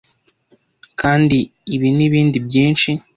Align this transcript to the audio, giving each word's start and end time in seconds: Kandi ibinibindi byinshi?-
Kandi 0.99 1.37
ibinibindi 1.75 2.37
byinshi?- 2.47 2.89